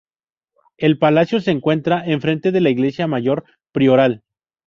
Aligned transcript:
El 0.77 0.97
palacio 0.97 1.39
se 1.41 1.51
encuentra 1.51 2.03
enfrente 2.03 2.51
de 2.51 2.59
la 2.59 2.71
Iglesia 2.71 3.05
Mayor 3.05 3.43
Prioral. 3.71 4.23